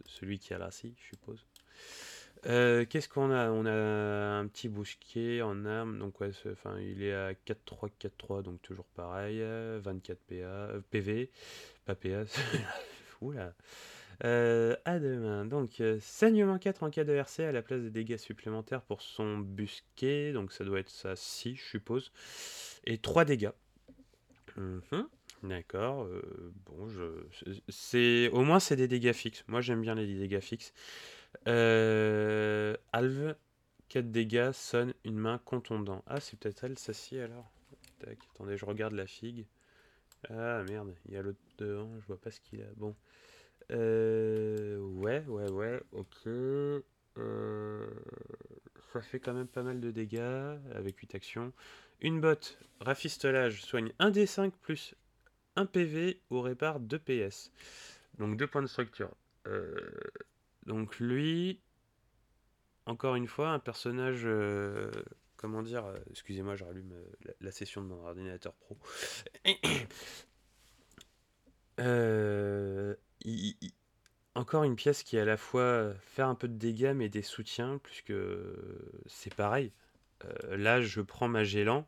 [0.06, 1.46] celui qui a la scie, je suppose.
[2.44, 3.50] Qu'est-ce qu'on a?
[3.50, 5.98] On a un petit bousquier en arme.
[5.98, 6.30] Donc ouais,
[6.80, 9.42] il est à 4-3, 4-3, donc toujours pareil.
[9.80, 11.30] 24 PA, PV,
[11.86, 12.24] pas PA.
[13.22, 13.54] Oula.
[14.22, 15.44] Euh, à demain.
[15.44, 19.02] Donc, euh, saignement 4 en cas de RC à la place des dégâts supplémentaires pour
[19.02, 20.32] son busquet.
[20.32, 22.12] Donc, ça doit être ça 6, je suppose.
[22.84, 23.52] Et 3 dégâts.
[24.56, 25.08] Mhm.
[25.42, 26.04] D'accord.
[26.04, 27.02] Euh, bon, je...
[27.68, 29.44] c'est au moins c'est des dégâts fixes.
[29.48, 30.72] Moi, j'aime bien les dégâts fixes.
[31.46, 33.34] Alve,
[33.88, 36.02] 4 dégâts, sonne une main contondant.
[36.06, 37.50] Ah, c'est peut-être elle, ça alors.
[37.98, 39.46] Tac, attendez, je regarde la figue.
[40.30, 42.66] Ah merde, il y a l'autre devant, je vois pas ce qu'il a.
[42.76, 42.94] Bon.
[43.70, 46.26] Euh, ouais, ouais, ouais, ok.
[47.16, 47.86] Euh,
[48.92, 51.52] ça fait quand même pas mal de dégâts avec 8 actions.
[52.00, 54.94] Une botte, rafistolage, soigne 1 D5 plus
[55.56, 57.50] 1 PV ou répare 2 PS.
[58.18, 59.10] Donc 2 points de structure.
[59.46, 59.74] Euh,
[60.66, 61.60] donc lui,
[62.86, 64.22] encore une fois, un personnage...
[64.24, 64.90] Euh,
[65.36, 66.92] comment dire Excusez-moi, je rallume
[67.24, 68.78] la, la, session de mon ordinateur pro.
[71.80, 72.94] Euh,
[74.34, 77.78] encore une pièce qui à la fois faire un peu de dégâts mais des soutiens,
[77.82, 78.14] puisque
[79.06, 79.72] c'est pareil.
[80.24, 81.86] Euh, là, je prends ma Gélan,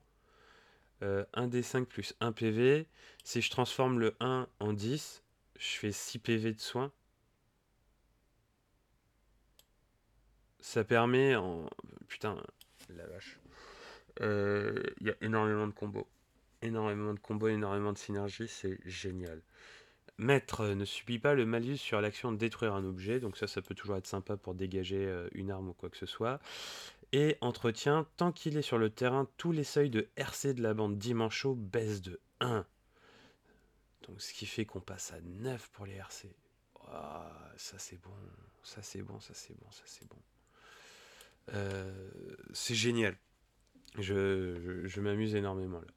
[1.03, 2.87] 1d5 plus 1 PV.
[3.25, 5.23] Si je transforme le 1 en 10,
[5.59, 6.93] je fais 6 PV de soins.
[10.61, 11.69] Ça permet en...
[12.09, 12.43] Putain,
[12.91, 13.39] la vache.
[14.21, 16.09] Euh, il y a énormément de combos.
[16.63, 19.43] Énormément de combos, énormément de synergie, c'est génial.
[20.19, 23.61] Maître ne subit pas le malus sur l'action de détruire un objet, donc ça, ça
[23.61, 26.41] peut toujours être sympa pour dégager euh, une arme ou quoi que ce soit.
[27.13, 30.75] Et entretien, tant qu'il est sur le terrain, tous les seuils de RC de la
[30.75, 32.67] bande Dimancho baissent de 1.
[34.07, 36.35] Donc ce qui fait qu'on passe à 9 pour les RC.
[37.57, 38.11] ça c'est bon,
[38.63, 40.19] ça c'est bon, ça c'est bon, ça c'est bon.
[41.55, 42.11] Euh,
[42.53, 43.17] c'est génial.
[43.99, 45.93] Je, m'amuse énormément là.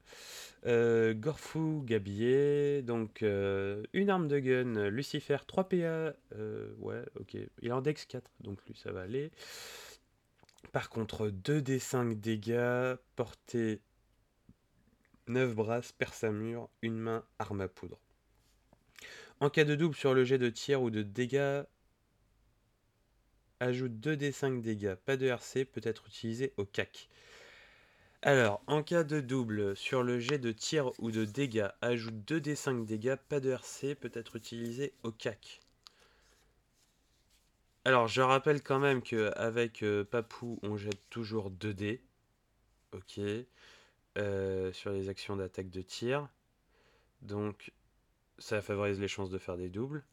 [0.66, 7.34] Euh, Gorfou Gabier, donc euh, une arme de gun, Lucifer 3 PA, euh, ouais, ok,
[7.34, 9.30] il est en Dex 4, donc lui ça va aller.
[10.72, 13.80] Par contre, 2d5 dégâts, portée
[15.28, 17.98] 9 brasses, perce à mur, une main, arme à poudre.
[19.40, 21.62] En cas de double sur le jet de tir ou de dégâts,
[23.60, 27.08] ajoute 2d5 dégâts, pas de RC, peut être utilisé au CAC.
[28.22, 32.84] Alors, en cas de double, sur le jet de tir ou de dégâts, ajoute 2d5
[32.84, 35.60] dégâts, pas de RC, peut être utilisé au CAC.
[37.86, 42.00] Alors, je rappelle quand même qu'avec euh, Papou, on jette toujours 2d.
[42.92, 43.20] Ok.
[44.18, 46.28] Euh, sur les actions d'attaque de tir.
[47.22, 47.72] Donc,
[48.38, 50.04] ça favorise les chances de faire des doubles.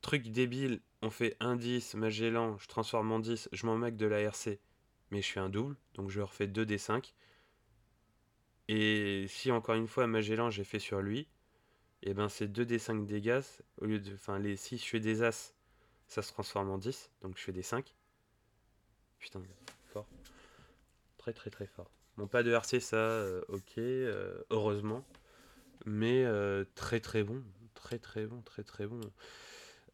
[0.00, 4.06] Truc débile, on fait 1 10, Magellan, je transforme en 10, je m'en moque de
[4.06, 4.58] la RC
[5.12, 7.14] mais je fais un double, donc je refais 2 d 5.
[8.68, 11.20] Et si encore une fois Magellan j'ai fait sur lui,
[12.02, 13.42] et eh ben c'est 2 d 5 dégâts,
[13.78, 14.14] au lieu de.
[14.14, 15.54] Enfin les si je fais des As,
[16.08, 17.94] ça se transforme en 10, donc je fais des 5.
[19.18, 19.42] Putain,
[19.84, 20.08] fort.
[21.18, 21.90] Très très très fort.
[22.16, 25.04] Bon pas de RC ça, euh, ok, euh, heureusement.
[25.84, 27.42] Mais euh, très très bon.
[27.74, 29.00] Très très bon, très très bon.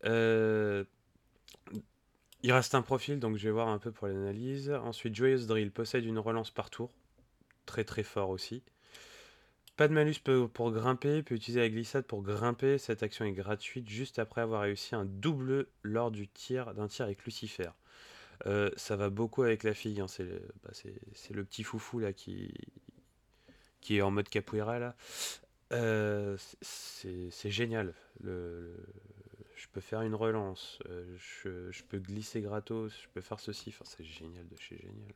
[0.04, 0.84] Euh,
[2.42, 4.70] il reste un profil, donc je vais voir un peu pour l'analyse.
[4.70, 6.90] Ensuite, Joyous Drill possède une relance par tour.
[7.66, 8.62] Très très fort aussi.
[9.76, 10.16] Pas de malus
[10.52, 12.78] pour grimper, peut utiliser la glissade pour grimper.
[12.78, 17.04] Cette action est gratuite juste après avoir réussi un double lors du tir d'un tir
[17.04, 17.70] avec Lucifer.
[18.46, 20.06] Euh, ça va beaucoup avec la fille, hein.
[20.62, 22.52] bah, c'est le petit foufou là qui,
[23.90, 24.96] est en mode capoeira là.
[25.72, 27.94] Euh, c'est génial.
[29.58, 33.70] Je peux faire une relance, euh, je, peux glisser gratos, je peux faire ceci.
[33.70, 35.12] Enfin, c'est génial de chez génial.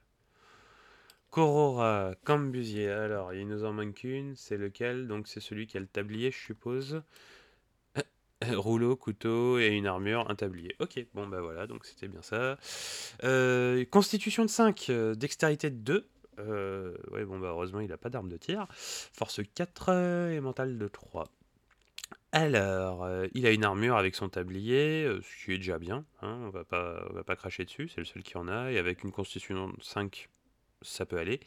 [1.30, 2.90] Corora, Cambusier.
[2.90, 4.34] Alors, il nous en manque une.
[4.34, 5.06] C'est lequel?
[5.06, 7.02] Donc, c'est celui qui a le tablier, je suppose.
[8.52, 10.74] Rouleau, couteau et une armure, un tablier.
[10.80, 12.58] Ok, bon bah voilà, donc c'était bien ça.
[13.22, 16.08] Euh, constitution de 5, euh, dextérité de 2.
[17.12, 18.66] ouais, bon bah heureusement il n'a pas d'arme de tir.
[18.72, 21.28] Force 4 et mental de 3.
[22.34, 26.06] Alors, euh, il a une armure avec son tablier, euh, ce qui est déjà bien,
[26.22, 28.70] hein, on va pas, on va pas cracher dessus, c'est le seul qui en a,
[28.70, 30.30] et avec une constitution 5,
[30.80, 31.40] ça peut aller.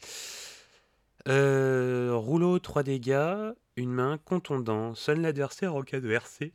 [1.26, 6.52] Euh, rouleau 3 dégâts, une main, contondant, sonne l'adversaire en cas de RC.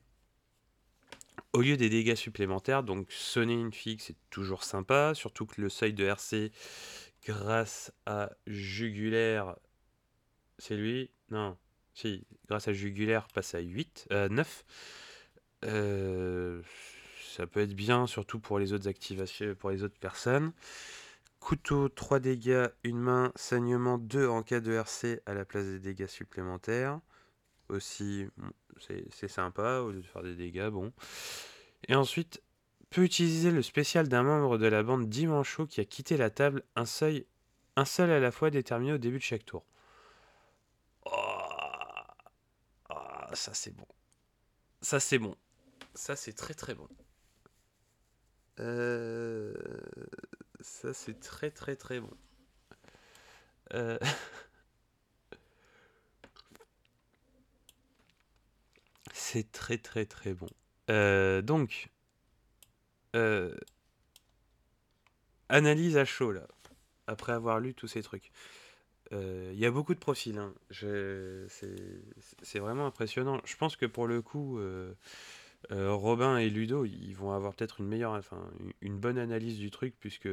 [1.52, 5.68] Au lieu des dégâts supplémentaires, donc sonner une figue, c'est toujours sympa, surtout que le
[5.68, 6.54] seuil de RC,
[7.26, 9.58] grâce à Jugulaire,
[10.58, 11.58] c'est lui Non,
[11.94, 14.66] si, grâce à Jugulaire, passe à 8, 9.
[15.66, 16.62] Euh,
[17.36, 20.52] ça peut être bien, surtout pour les autres activations, pour les autres personnes.
[21.40, 25.80] Couteau, 3 dégâts, une main, saignement 2 en cas de RC à la place des
[25.80, 27.00] dégâts supplémentaires.
[27.70, 28.28] Aussi,
[29.10, 30.92] c'est sympa, au lieu de faire des dégâts, bon.
[31.88, 32.42] Et ensuite,
[32.90, 36.64] peut utiliser le spécial d'un membre de la bande Dimancho qui a quitté la table,
[36.76, 37.26] un, seuil,
[37.78, 39.64] un seul à la fois déterminé au début de chaque tour.
[43.34, 43.88] Ça c'est bon.
[44.82, 45.36] Ça c'est bon.
[45.96, 46.88] Ça c'est très très bon.
[48.60, 49.54] Euh...
[50.62, 52.12] Ça, c'est très très très bon.
[53.74, 53.98] Euh,
[59.14, 60.50] c'est très très très bon.
[60.90, 61.90] Euh, donc,
[63.16, 63.56] euh,
[65.50, 66.48] analyse à chaud là,
[67.08, 68.32] après avoir lu tous ces trucs.
[69.12, 70.38] Il y a beaucoup de profils.
[70.38, 70.54] Hein.
[70.72, 73.42] C'est vraiment impressionnant.
[73.46, 74.60] Je pense que pour le coup,
[75.70, 78.50] euh, Robin et Ludo, ils vont avoir peut-être une meilleure, enfin,
[78.82, 80.30] une bonne analyse du truc, puisque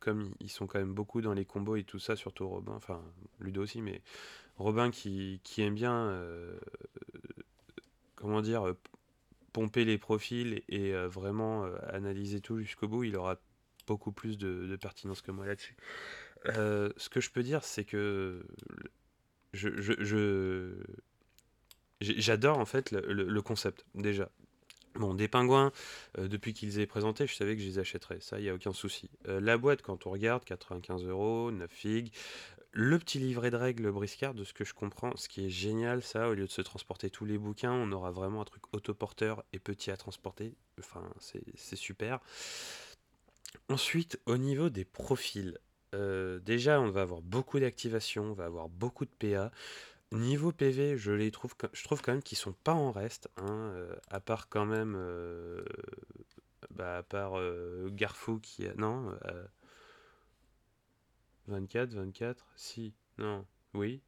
[0.00, 3.02] comme ils sont quand même beaucoup dans les combos et tout ça, surtout Robin, enfin
[3.40, 4.02] Ludo aussi, mais
[4.58, 6.58] Robin qui, aime bien, euh,
[8.16, 8.74] comment dire,
[9.52, 13.36] pomper les profils et euh, vraiment analyser tout jusqu'au bout, il aura
[13.86, 15.76] beaucoup plus de, pertinence que moi là-dessus.
[16.46, 18.44] Ce que je peux dire, c'est que
[22.00, 24.30] J'adore en fait le, concept déjà.
[24.94, 25.72] Bon, des pingouins,
[26.18, 28.54] euh, depuis qu'ils aient présenté, je savais que je les achèterais, ça, il n'y a
[28.54, 29.10] aucun souci.
[29.26, 32.12] Euh, la boîte, quand on regarde, 95 euros, 9 figues.
[32.70, 36.02] Le petit livret de règles briscard, de ce que je comprends, ce qui est génial,
[36.02, 39.44] ça, au lieu de se transporter tous les bouquins, on aura vraiment un truc autoporteur
[39.52, 40.54] et petit à transporter.
[40.78, 42.20] Enfin, c'est super.
[43.68, 45.58] Ensuite, au niveau des profils,
[45.94, 49.50] euh, déjà, on va avoir beaucoup d'activation, on va avoir beaucoup de PA.
[50.12, 53.72] Niveau PV, je les trouve, je trouve quand même qu'ils sont pas en reste, hein,
[53.74, 55.64] euh, à part quand même, euh,
[56.70, 57.34] bah, à part
[57.88, 59.16] Garfou qui a, non,
[61.48, 64.02] 24, 24, si, non, oui,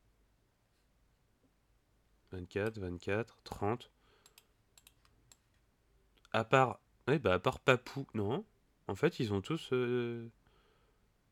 [2.32, 3.90] 24, 24, 30.
[6.32, 8.44] À part, oui, bah à part Papou, non,
[8.88, 9.72] en fait ils ont tous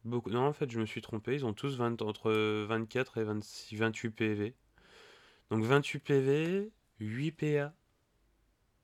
[0.05, 2.33] non en fait je me suis trompé, ils ont tous 20, entre
[2.67, 4.55] 24 et 26, 28 PV.
[5.51, 7.73] Donc 28 PV, 8 PA,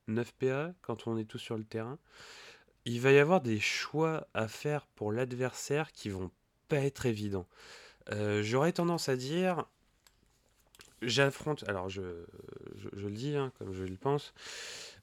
[0.07, 1.97] 9 PA quand on est tous sur le terrain.
[2.85, 6.31] Il va y avoir des choix à faire pour l'adversaire qui vont
[6.67, 7.47] pas être évidents.
[8.11, 9.65] Euh, j'aurais tendance à dire,
[11.01, 12.25] j'affronte, alors je,
[12.75, 14.33] je, le dis hein, comme je le pense,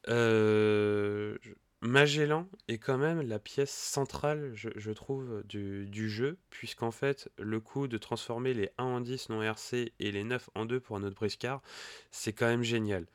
[0.09, 1.39] euh,
[1.81, 7.87] Magellan est quand même la pièce centrale, je, trouve, du, jeu, puisqu'en fait, le coup
[7.87, 11.05] de transformer les 1 en 10 non RC et les 9 en 2 pour un
[11.05, 11.63] autre briscard,
[12.11, 13.07] c'est quand même génial.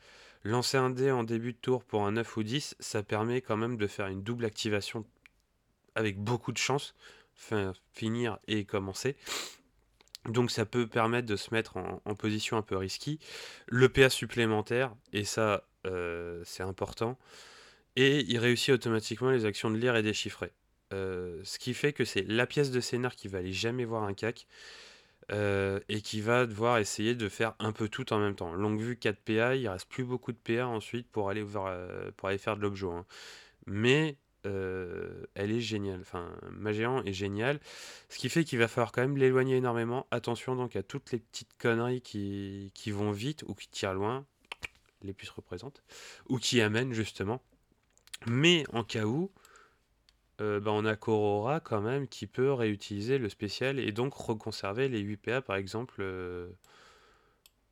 [0.45, 3.57] Lancer un dé en début de tour pour un 9 ou 10, ça permet quand
[3.57, 5.05] même de faire une double activation
[5.95, 6.95] avec beaucoup de chance,
[7.35, 9.17] fin, finir et commencer.
[10.29, 13.19] Donc ça peut permettre de se mettre en, position un peu risquée.
[13.67, 17.17] Le PA supplémentaire, et ça euh, c'est important,
[17.95, 20.51] et il réussit automatiquement les actions de lire et déchiffrer.
[20.93, 24.03] Euh, ce qui fait que c'est la pièce de scénar qui va aller jamais voir
[24.03, 24.47] un cac
[25.31, 28.53] euh, et qui va devoir essayer de faire un peu tout en même temps.
[28.53, 32.29] Longue vue 4 PA, il reste plus beaucoup de PA ensuite pour aller, euh, pour
[32.29, 32.87] aller faire de l'objet.
[32.87, 33.05] Hein.
[33.65, 36.01] Mais elle est géniale.
[36.01, 36.29] Enfin,
[37.05, 37.61] est génial.
[38.09, 40.05] Ce qui fait qu'il va falloir quand même l'éloigner énormément.
[40.11, 44.25] Attention donc à toutes les petites conneries qui, qui vont vite ou qui tirent loin.
[45.01, 45.81] Les puces représentent.
[46.27, 47.41] Ou qui amènent justement.
[48.27, 49.31] Mais en cas où,
[50.41, 54.89] euh, bah, on a Corora quand même qui peut réutiliser le spécial et donc reconserver
[54.89, 55.97] les 8 PA par exemple.
[55.99, 56.49] Euh,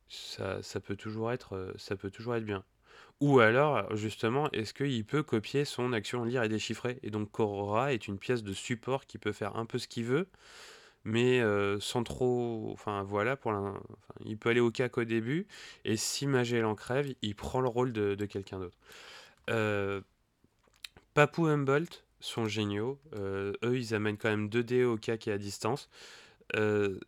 [0.08, 2.64] ça, ça, peut toujours être, euh, ça peut toujours être bien.
[3.20, 6.98] Ou alors, justement, est-ce qu'il peut copier son action lire et déchiffrer?
[7.02, 10.04] Et donc Corora est une pièce de support qui peut faire un peu ce qu'il
[10.04, 10.28] veut,
[11.04, 11.40] mais
[11.80, 12.70] sans trop...
[12.72, 13.52] Enfin voilà, pour
[14.24, 15.46] il peut aller au cac au début,
[15.84, 18.76] et si Magellan crève, il prend le rôle de, de quelqu'un d'autre.
[21.14, 22.98] Papou Humboldt sont géniaux.
[23.14, 25.88] Euh, eux, ils amènent quand même 2D au cas qui est à distance.
[26.56, 26.98] Euh,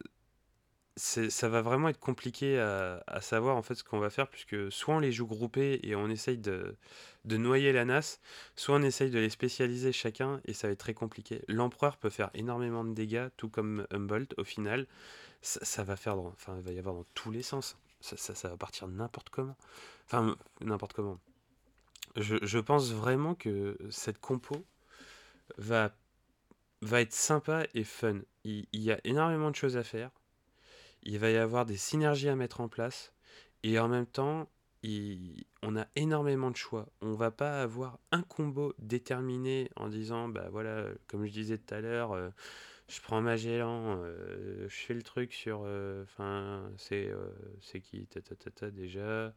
[0.97, 4.95] ça va vraiment être compliqué à, savoir en fait ce qu'on va faire puisque soit
[4.95, 6.77] on les joue groupés et on essaye de,
[7.25, 8.21] noyer la NAS,
[8.55, 11.43] soit on essaye de les spécialiser chacun et ça va être très compliqué.
[11.49, 14.87] L'empereur peut faire énormément de dégâts, tout comme Humboldt au final.
[15.43, 17.77] Ça, va faire, va y avoir dans tous les sens.
[18.01, 19.57] Ça, ça, va partir n'importe comment.
[20.07, 21.19] Enfin n'importe comment.
[22.17, 24.65] Je, pense vraiment que cette compo
[25.59, 25.95] va,
[26.81, 28.21] va être sympa et fun.
[28.45, 30.11] il y a énormément de choses à faire
[31.05, 33.13] il va y avoir des synergies à mettre en place.
[33.63, 34.49] Et en même temps,
[35.63, 36.87] on a énormément de choix.
[37.01, 41.75] On va pas avoir un combo déterminé en disant, bah voilà, comme je disais tout
[41.75, 42.31] à l'heure, euh,
[42.89, 45.63] je prends Magellan, euh, je fais le truc sur.
[45.65, 47.31] Euh, enfin, c'est euh,
[47.81, 49.35] qui ta, déjà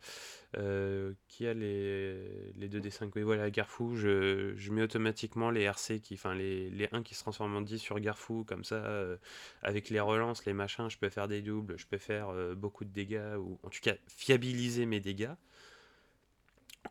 [1.28, 3.96] Qui a les, les 2D5 Oui, voilà, Garfou.
[3.96, 7.62] Je, je mets automatiquement les RC, qui, enfin, les, les 1 qui se transforment en
[7.62, 8.86] 10 sur Garfou, comme ça,
[9.64, 12.92] avec les relances, les machins, je peux faire des doubles, je peux faire beaucoup de
[12.92, 15.36] dégâts, ou en tout cas, fiabiliser mes dégâts,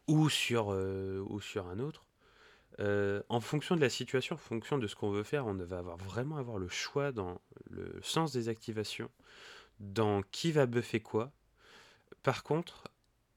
[0.09, 2.06] ou sur un autre.
[2.79, 5.83] Euh, en fonction de la situation, en fonction de ce qu'on veut faire, on va
[5.97, 9.11] vraiment avoir le choix dans le sens des activations,
[9.81, 11.33] dans qui va buffer quoi.
[12.23, 12.85] Par contre,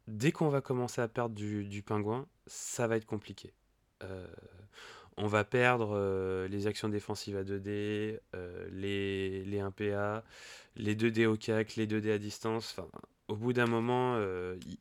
[0.08, 3.54] dès qu'on va commencer à perdre du, pingouin, ça va être compliqué.
[4.04, 4.28] Euh,
[5.16, 8.20] on va perdre euh, les actions défensives à 2D,
[8.72, 10.24] les, les 1PA,
[10.76, 12.76] les 2D au CAC, les 2D à distance.
[13.30, 14.20] Au bout d'un moment,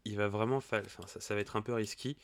[0.05, 2.17] il, va vraiment, ça, ça, va être un peu risqué.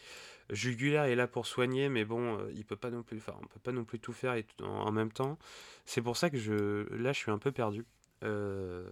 [0.51, 3.47] Jugulaire est là pour soigner, mais bon, euh, il peut pas non plus, enfin, on
[3.47, 5.39] peut pas non plus tout faire et en, même temps.
[5.87, 7.87] C'est pour ça que je, là, je suis un peu perdu.
[8.22, 8.91] Euh,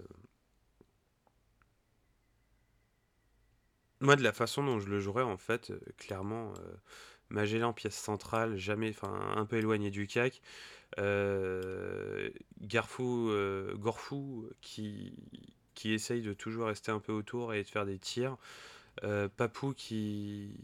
[4.00, 6.54] moi, de la façon dont je le jouerais, en fait, euh, clairement,
[7.28, 10.40] Magellan, pièce centrale, jamais, un peu éloigné du CAC.
[12.60, 13.30] Garfou,
[13.74, 15.14] Gorfou, qui,
[15.82, 18.36] qui essaye de toujours rester un peu autour et de faire des tirs.
[19.36, 20.54] Papou qui,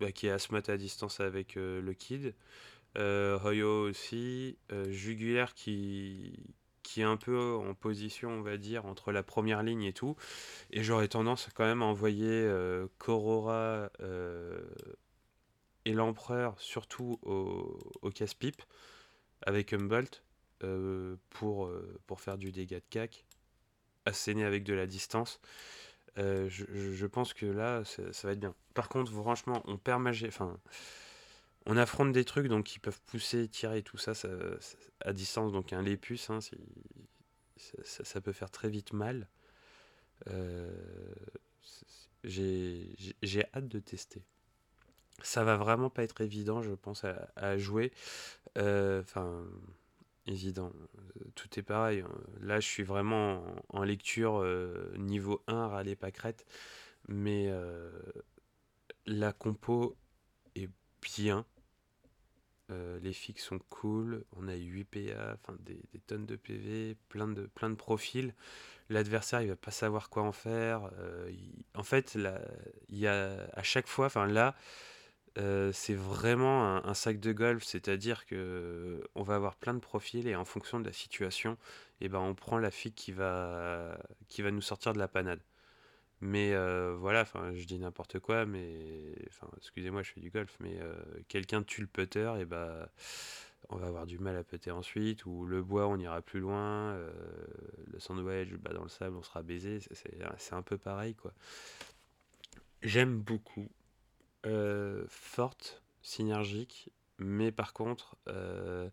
[0.00, 2.34] bah, qui est Asmat à distance avec euh, le Kid.
[2.98, 4.58] Euh, Hoyo aussi.
[4.72, 6.52] Euh, Jugulaire qui,
[6.82, 10.16] qui est un peu en position, on va dire, entre la première ligne et tout.
[10.72, 12.50] Et j'aurais tendance quand même à envoyer
[12.98, 13.88] Corora
[15.84, 18.62] et l'Empereur, surtout au, au casse-pipe,
[19.42, 20.24] avec Humboldt,
[21.30, 21.70] pour,
[22.06, 23.24] pour faire du dégât de cac,
[24.06, 25.40] asséné avec de la distance.
[26.18, 28.54] Euh, je, pense que là, ça, va être bien.
[28.74, 30.06] Par contre, franchement, on perd.
[30.26, 30.58] Enfin,
[31.66, 34.28] on affronte des trucs donc qui peuvent pousser, tirer, tout ça, ça,
[35.00, 35.52] à distance.
[35.52, 36.38] Donc un lépus, hein,
[37.84, 39.28] ça, peut faire très vite mal.
[40.28, 40.70] Euh,
[42.24, 44.22] j'ai hâte de tester.
[45.22, 47.04] Ça va vraiment pas être évident, je pense,
[47.36, 47.92] à, jouer.
[48.58, 49.44] Euh, enfin
[50.26, 50.72] évident.
[51.34, 52.00] Tout est pareil.
[52.00, 52.20] Hein.
[52.40, 56.46] Là, je suis vraiment en, lecture euh, niveau 1, râler pâquerette.
[57.08, 57.90] Mais euh,
[59.06, 59.96] la compo
[60.54, 60.68] est
[61.02, 61.44] bien.
[62.70, 64.24] Euh, les fixes sont cool.
[64.36, 68.34] On a 8 PA, enfin des, tonnes de PV, plein de, plein de profils.
[68.88, 70.90] L'adversaire, il va pas savoir quoi en faire.
[71.74, 72.16] en fait,
[72.88, 74.56] il y a à chaque fois, enfin là,
[75.36, 80.36] c'est vraiment un, sac de golf, c'est-à-dire que on va avoir plein de profils et
[80.36, 81.56] en fonction de la situation,
[82.00, 85.40] eh ben on prend la fille qui va qui va nous sortir de la panade.
[86.20, 86.54] Mais
[86.96, 87.24] voilà,
[87.54, 89.14] je dis n'importe quoi, mais
[89.56, 90.78] excusez-moi, je fais du golf, mais
[91.28, 92.88] quelqu'un tue le putter, et ben
[93.70, 96.96] on va avoir du mal à putter ensuite, ou le bois on ira plus loin,
[97.92, 99.78] le sandwich bah, dans le sable on sera baisé,
[100.38, 101.32] c'est un peu pareil quoi.
[102.82, 103.68] J'aime beaucoup
[104.46, 108.88] euh, forte, synergique, mais par contre, euh,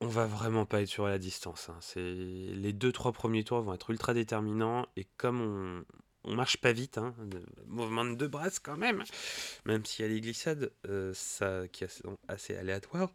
[0.00, 1.68] on va vraiment pas être sur la distance.
[1.68, 1.76] Hein.
[1.80, 5.84] C'est les deux trois premiers tours vont être ultra déterminants et comme
[6.24, 7.14] on, marche pas vite, hein,
[7.68, 9.04] mouvement de deux bras quand même,
[9.64, 13.12] même s'il y a les glissades, euh, ça qui est assez aléatoire.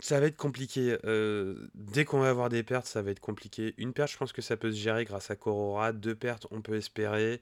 [0.00, 0.96] Ça va être compliqué.
[1.74, 3.74] dès qu'on va avoir des pertes, ça va être compliqué.
[3.78, 5.92] Une perte, je pense que ça peut se gérer grâce à Corora.
[5.92, 7.40] Deux pertes, on peut espérer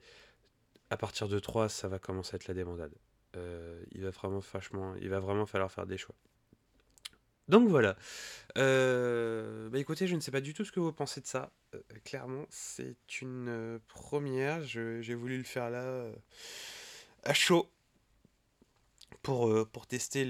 [0.89, 2.93] à partir de 3, ça va commencer à être la débandade.
[3.35, 4.41] Euh, il, va vraiment,
[5.01, 6.15] il va vraiment falloir faire des choix.
[7.47, 7.95] Donc voilà.
[8.57, 11.51] Euh, bah écoutez, je ne sais pas du tout ce que vous pensez de ça.
[11.75, 14.63] Euh, clairement, c'est une première.
[14.63, 16.05] J'ai voulu le faire là
[17.23, 17.69] à chaud
[19.21, 20.25] pour, pour tester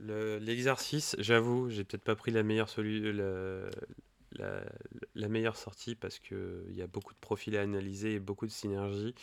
[0.00, 1.14] l'exercice.
[1.16, 3.70] Le, J'avoue, j'ai peut-être pas pris la meilleure, solution
[4.36, 8.50] la, meilleure sortie parce qu'il y a beaucoup de profils à analyser et beaucoup de
[8.50, 9.14] synergie.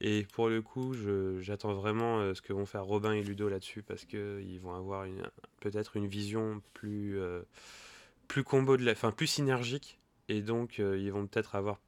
[0.00, 0.94] Et pour le coup,
[1.40, 5.06] j'attends vraiment euh, ce que vont faire Robin et Ludo là-dessus parce qu'ils vont avoir
[5.60, 7.42] peut-être une vision plus, euh,
[8.28, 9.98] plus combo de la, enfin plus synergique
[10.28, 11.80] et donc euh, ils vont peut-être avoir,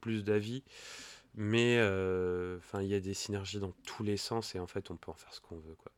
[0.00, 0.62] plus d'avis.
[1.34, 1.76] Mais
[2.56, 5.10] enfin, il y a des synergies dans tous les sens et en fait, on peut
[5.10, 5.92] en faire ce qu'on veut, quoi.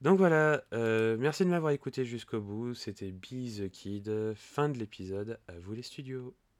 [0.00, 2.74] Donc voilà, euh, merci de m'avoir écouté jusqu'au bout.
[2.74, 5.40] C'était Be the Kid, fin de l'épisode.
[5.48, 6.36] À vous les studios.